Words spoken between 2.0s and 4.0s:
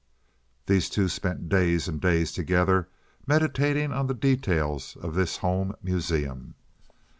days together meditating